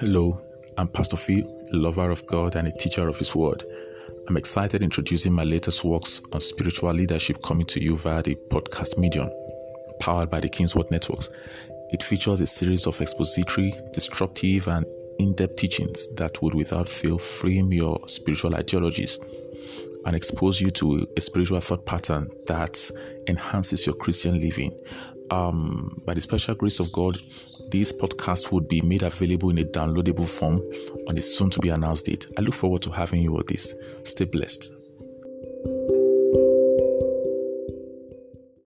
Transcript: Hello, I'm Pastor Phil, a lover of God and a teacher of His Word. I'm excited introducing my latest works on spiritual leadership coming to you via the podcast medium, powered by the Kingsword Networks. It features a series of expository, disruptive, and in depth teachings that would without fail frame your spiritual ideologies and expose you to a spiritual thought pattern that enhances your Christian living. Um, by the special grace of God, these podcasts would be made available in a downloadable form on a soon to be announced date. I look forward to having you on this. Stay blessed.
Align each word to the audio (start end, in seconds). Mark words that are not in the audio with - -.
Hello, 0.00 0.38
I'm 0.76 0.86
Pastor 0.86 1.16
Phil, 1.16 1.42
a 1.72 1.76
lover 1.76 2.08
of 2.12 2.24
God 2.24 2.54
and 2.54 2.68
a 2.68 2.70
teacher 2.70 3.08
of 3.08 3.18
His 3.18 3.34
Word. 3.34 3.64
I'm 4.28 4.36
excited 4.36 4.80
introducing 4.80 5.32
my 5.32 5.42
latest 5.42 5.82
works 5.82 6.22
on 6.32 6.38
spiritual 6.38 6.92
leadership 6.92 7.42
coming 7.42 7.66
to 7.66 7.82
you 7.82 7.96
via 7.96 8.22
the 8.22 8.36
podcast 8.48 8.96
medium, 8.96 9.28
powered 9.98 10.30
by 10.30 10.38
the 10.38 10.48
Kingsword 10.48 10.92
Networks. 10.92 11.30
It 11.90 12.04
features 12.04 12.40
a 12.40 12.46
series 12.46 12.86
of 12.86 13.00
expository, 13.00 13.72
disruptive, 13.92 14.68
and 14.68 14.86
in 15.18 15.34
depth 15.34 15.56
teachings 15.56 16.14
that 16.14 16.40
would 16.42 16.54
without 16.54 16.88
fail 16.88 17.18
frame 17.18 17.72
your 17.72 17.98
spiritual 18.06 18.54
ideologies 18.54 19.18
and 20.06 20.14
expose 20.14 20.60
you 20.60 20.70
to 20.70 21.08
a 21.16 21.20
spiritual 21.20 21.58
thought 21.58 21.84
pattern 21.86 22.30
that 22.46 22.88
enhances 23.26 23.84
your 23.84 23.96
Christian 23.96 24.38
living. 24.38 24.78
Um, 25.32 26.00
by 26.06 26.14
the 26.14 26.20
special 26.20 26.54
grace 26.54 26.78
of 26.78 26.92
God, 26.92 27.18
these 27.70 27.92
podcasts 27.92 28.50
would 28.52 28.68
be 28.68 28.80
made 28.80 29.02
available 29.02 29.50
in 29.50 29.58
a 29.58 29.64
downloadable 29.64 30.28
form 30.28 30.62
on 31.08 31.18
a 31.18 31.22
soon 31.22 31.50
to 31.50 31.60
be 31.60 31.68
announced 31.68 32.06
date. 32.06 32.26
I 32.36 32.40
look 32.40 32.54
forward 32.54 32.82
to 32.82 32.90
having 32.90 33.22
you 33.22 33.36
on 33.36 33.42
this. 33.48 33.74
Stay 34.02 34.24
blessed. 34.24 34.77